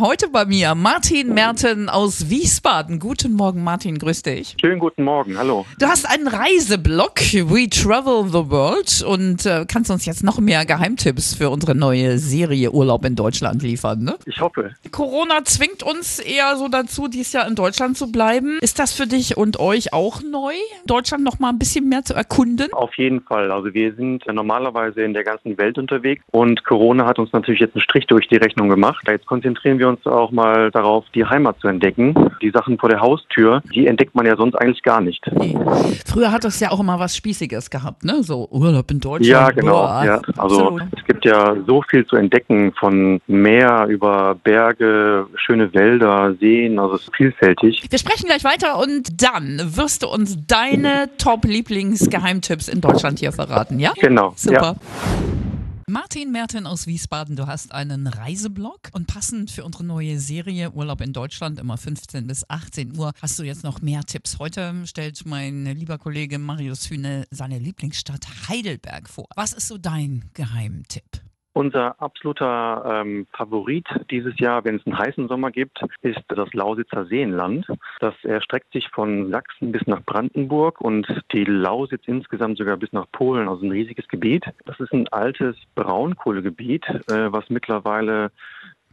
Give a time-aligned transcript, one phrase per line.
[0.00, 3.00] Heute bei mir Martin Merten aus Wiesbaden.
[3.00, 4.54] Guten Morgen, Martin, grüß dich.
[4.60, 5.66] Schönen guten Morgen, hallo.
[5.80, 10.64] Du hast einen Reiseblog, We Travel the World, und äh, kannst uns jetzt noch mehr
[10.64, 14.14] Geheimtipps für unsere neue Serie Urlaub in Deutschland liefern, ne?
[14.24, 14.72] Ich hoffe.
[14.92, 18.58] Corona zwingt uns eher so dazu, dieses Jahr in Deutschland zu bleiben.
[18.60, 20.54] Ist das für dich und euch auch neu,
[20.86, 22.72] Deutschland noch mal ein bisschen mehr zu erkunden?
[22.72, 23.50] Auf jeden Fall.
[23.50, 27.74] Also wir sind normalerweise in der ganzen Welt unterwegs und Corona hat uns natürlich jetzt
[27.74, 29.04] einen Strich durch die Rechnung gemacht.
[29.08, 32.14] Jetzt konzentrieren wir uns auch mal darauf, die Heimat zu entdecken.
[32.42, 35.24] Die Sachen vor der Haustür, die entdeckt man ja sonst eigentlich gar nicht.
[35.32, 35.58] Nee.
[36.06, 38.22] Früher hat das ja auch immer was Spießiges gehabt, ne?
[38.22, 39.26] So Urlaub in Deutschland.
[39.26, 39.72] Ja, genau.
[39.72, 40.20] Boah, Ja.
[40.36, 40.82] Also absolut.
[40.96, 46.94] es gibt ja so viel zu entdecken von Meer über Berge, schöne Wälder, Seen, also
[46.96, 47.86] es ist vielfältig.
[47.88, 53.78] Wir sprechen gleich weiter und dann wirst du uns deine Top-Lieblings-Geheimtipps in Deutschland hier verraten,
[53.78, 53.92] ja?
[54.00, 54.32] Genau.
[54.36, 54.76] Super.
[55.90, 61.00] Martin Merten aus Wiesbaden, du hast einen Reiseblog und passend für unsere neue Serie Urlaub
[61.00, 64.38] in Deutschland, immer 15 bis 18 Uhr, hast du jetzt noch mehr Tipps.
[64.38, 69.28] Heute stellt mein lieber Kollege Marius Hühne seine Lieblingsstadt Heidelberg vor.
[69.34, 71.22] Was ist so dein Geheimtipp?
[71.58, 77.04] Unser absoluter ähm, Favorit dieses Jahr, wenn es einen heißen Sommer gibt, ist das Lausitzer
[77.06, 77.66] Seenland.
[77.98, 83.10] Das erstreckt sich von Sachsen bis nach Brandenburg und die Lausitz insgesamt sogar bis nach
[83.10, 84.44] Polen, also ein riesiges Gebiet.
[84.66, 88.30] Das ist ein altes Braunkohlegebiet, äh, was mittlerweile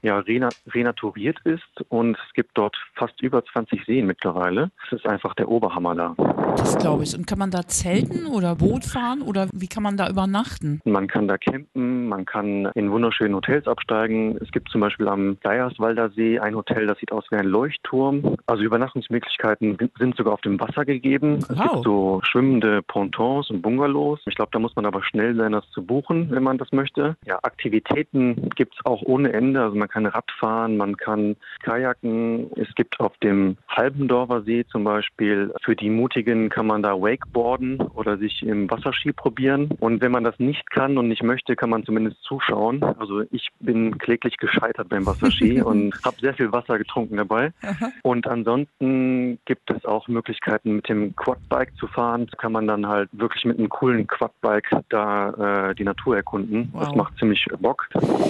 [0.02, 4.72] ja, rena renaturiert ist und es gibt dort fast über 20 Seen mittlerweile.
[4.88, 6.16] Es ist einfach der Oberhammer da.
[6.58, 7.16] Das glaube ich.
[7.16, 10.82] Und kann man da zelten oder Boot fahren oder wie kann man da übernachten?
[10.86, 14.38] Man kann da campen, man kann in wunderschönen Hotels absteigen.
[14.42, 18.36] Es gibt zum Beispiel am Geierswalder See ein Hotel, das sieht aus wie ein Leuchtturm.
[18.46, 21.38] Also Übernachtungsmöglichkeiten sind sogar auf dem Wasser gegeben.
[21.40, 21.72] Es Wow.
[21.74, 24.20] gibt so schwimmende Pontons und Bungalows.
[24.26, 27.16] Ich glaube, da muss man aber schnell sein, das zu buchen, wenn man das möchte.
[27.26, 29.62] Ja, Aktivitäten gibt es auch ohne Ende.
[29.62, 32.52] Also man kann Radfahren, man kann Kajaken.
[32.56, 37.82] Es gibt auf dem Halbendorfer See zum Beispiel für die Mutigen kann man da Wakeboarden
[37.82, 39.70] oder sich im Wasserski probieren.
[39.80, 42.84] Und wenn man das nicht kann und nicht möchte, kann man zumindest zuschauen.
[42.84, 47.52] Also ich bin kläglich gescheitert beim Wasserski und habe sehr viel Wasser getrunken dabei.
[48.04, 52.28] Und ansonsten gibt es auch Möglichkeiten, mit dem Quadbike zu fahren.
[52.32, 56.70] Da kann man dann halt wirklich mit einem coolen Quadbike da äh, die Natur erkunden.
[56.72, 56.86] Wow.
[56.86, 57.88] Das macht ziemlich Bock.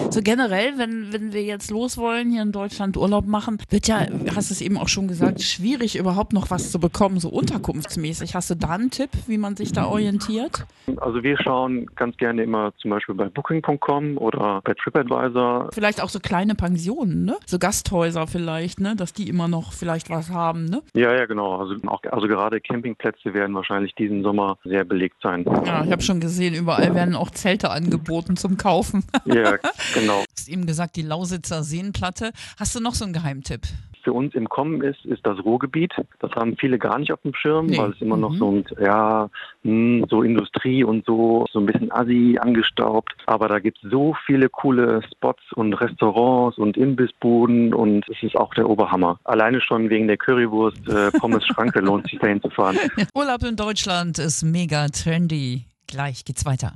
[0.10, 4.06] So generell, wenn, wenn wir jetzt los wollen, hier in Deutschland Urlaub machen, wird ja,
[4.36, 8.36] hast du es eben auch schon gesagt, schwierig überhaupt noch was zu bekommen, so unterkunftsmäßig.
[8.36, 10.66] Hast du da einen Tipp, wie man sich da orientiert?
[10.98, 15.70] Also wir schauen ganz gerne immer zum Beispiel bei Booking.com oder bei TripAdvisor.
[15.74, 17.38] Vielleicht auch so kleine Pensionen, ne?
[17.46, 18.96] So Gasthäuser vielleicht, ne?
[18.96, 20.82] Dass die immer noch vielleicht was haben, ne?
[20.94, 21.58] Ja, ja, genau.
[21.58, 25.46] Also auch also gerade Campingplätze werden wahrscheinlich diesen Sommer sehr belegt sein.
[25.66, 29.04] Ja, ich habe schon gesehen, überall werden auch Zelte angeboten zum Kaufen.
[29.26, 29.58] Ja,
[29.94, 30.20] genau.
[30.20, 31.02] Du hast eben gesagt, die
[31.36, 32.32] Lausitzer Seenplatte.
[32.58, 33.62] Hast du noch so einen Geheimtipp?
[34.04, 35.92] Für uns im Kommen ist, ist das Ruhrgebiet.
[36.20, 37.78] Das haben viele gar nicht auf dem Schirm, Nee.
[37.80, 38.38] weil es immer noch Mhm.
[38.38, 39.30] so mit, ja,
[39.64, 43.14] hm, so Industrie und so, so ein bisschen assi angestaubt.
[43.26, 48.36] Aber da gibt es so viele coole Spots und Restaurants und Imbissbuden und es ist
[48.38, 49.20] auch der Oberhammer.
[49.24, 52.78] Alleine schon wegen der Currywurst, äh, Pommes Schranke lohnt sich dahin zu fahren.
[53.16, 55.66] Urlaub in Deutschland ist mega trendy.
[55.88, 56.74] Gleich geht's weiter.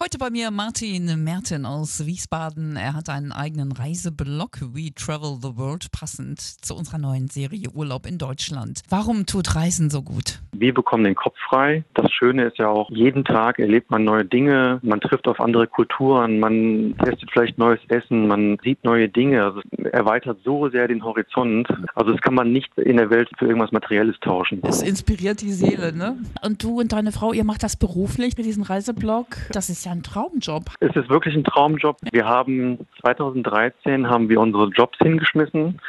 [0.00, 2.76] Heute bei mir Martin Merten aus Wiesbaden.
[2.76, 8.06] Er hat einen eigenen Reiseblog, We Travel the World, passend zu unserer neuen Serie Urlaub
[8.06, 8.80] in Deutschland.
[8.88, 10.40] Warum tut Reisen so gut?
[10.62, 11.82] Wir bekommen den Kopf frei.
[11.94, 15.66] Das Schöne ist ja auch, jeden Tag erlebt man neue Dinge, man trifft auf andere
[15.66, 19.42] Kulturen, man testet vielleicht neues Essen, man sieht neue Dinge.
[19.42, 21.66] Also es erweitert so sehr den Horizont.
[21.96, 24.60] Also das kann man nicht in der Welt für irgendwas Materielles tauschen.
[24.62, 26.16] Es inspiriert die Seele, ne?
[26.44, 29.26] Und du und deine Frau, ihr macht das beruflich mit diesem Reiseblog.
[29.50, 30.66] Das ist ja ein Traumjob.
[30.78, 31.96] Es ist wirklich ein Traumjob.
[32.12, 35.80] Wir haben 2013 haben wir unsere Jobs hingeschmissen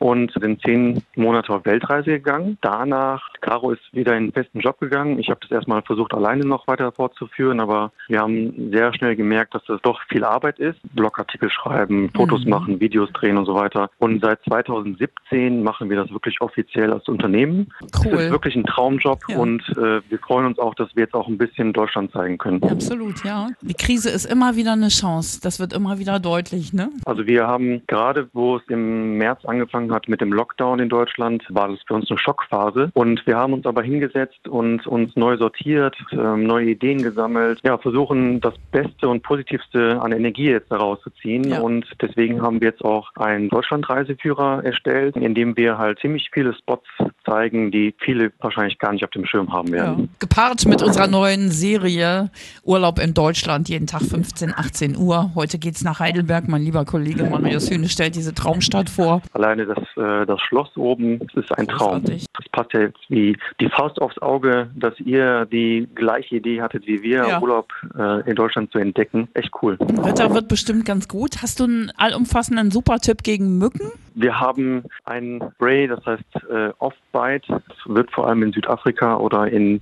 [0.00, 2.58] und sind zehn Monate auf Weltreise gegangen.
[2.62, 5.18] Danach, Caro ist wieder in einen festen Job gegangen.
[5.18, 9.54] Ich habe das erstmal versucht, alleine noch weiter fortzuführen, aber wir haben sehr schnell gemerkt,
[9.54, 10.78] dass das doch viel Arbeit ist.
[10.94, 12.50] Blogartikel schreiben, Fotos Mhm.
[12.50, 13.90] machen, Videos drehen und so weiter.
[13.98, 17.68] Und seit 2017 machen wir das wirklich offiziell als Unternehmen.
[17.80, 18.30] Es ist Cool.
[18.30, 19.38] wirklich ein Traumjob Ja.
[19.38, 22.62] und äh, wir freuen uns auch, dass wir jetzt auch ein bisschen Deutschland zeigen können.
[22.62, 23.48] Absolut, ja.
[23.60, 25.40] Die Krise ist immer wieder eine Chance.
[25.42, 26.90] Das wird immer wieder deutlich, ne?
[27.04, 31.44] Also wir haben gerade, wo es im März angefangen hat mit dem Lockdown in Deutschland,
[31.48, 32.90] war das für uns eine Schockphase.
[32.94, 37.78] Und wir haben uns aber hingesetzt und uns neu sortiert, ähm, neue Ideen gesammelt, ja,
[37.78, 41.44] versuchen das Beste und Positivste an Energie jetzt daraus zu ziehen.
[41.44, 41.60] Ja.
[41.60, 46.54] Und deswegen haben wir jetzt auch einen Deutschlandreiseführer erstellt, in dem wir halt ziemlich viele
[46.54, 46.88] Spots
[47.30, 50.00] zeigen, die viele wahrscheinlich gar nicht auf dem Schirm haben werden.
[50.00, 50.08] Ja.
[50.18, 52.30] Gepaart mit unserer neuen Serie
[52.64, 55.30] Urlaub in Deutschland, jeden Tag 15, 18 Uhr.
[55.34, 56.48] Heute geht es nach Heidelberg.
[56.48, 59.22] Mein lieber Kollege Marius Hühne stellt diese Traumstadt vor.
[59.32, 62.24] Alleine das, äh, das Schloss oben, das ist ein Großartig.
[62.24, 62.34] Traum.
[62.36, 66.86] Das passt ja jetzt wie die Faust aufs Auge, dass ihr die gleiche Idee hattet
[66.86, 67.40] wie wir, Ja.
[67.40, 69.28] Urlaub äh, in Deutschland zu entdecken.
[69.34, 69.78] Echt cool.
[69.78, 71.42] Wetter wird bestimmt ganz gut.
[71.42, 73.92] Hast du einen allumfassenden Supertipp gegen Mücken?
[74.14, 77.46] Wir haben ein Spray, das heißt äh, Off-Bite.
[77.48, 79.80] Das wird vor allem in Südafrika oder in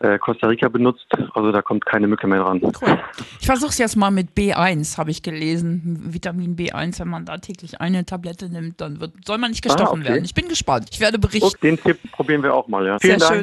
[0.00, 1.06] äh, Costa Rica benutzt.
[1.34, 2.60] Also da kommt keine Mücke mehr dran.
[2.62, 2.98] Cool.
[3.40, 6.00] Ich versuche es jetzt mal mit B1, habe ich gelesen.
[6.12, 10.00] Vitamin B1, wenn man da täglich eine Tablette nimmt, dann wird, soll man nicht gestochen
[10.00, 10.08] Ah, okay.
[10.14, 10.24] werden.
[10.24, 10.88] Ich bin gespannt.
[10.92, 11.46] Ich werde berichten.
[11.46, 12.84] Und den Tipp probieren wir auch mal.
[12.86, 12.98] Ja.
[12.98, 13.32] Sehr Vielen Dank.
[13.36, 13.42] schön.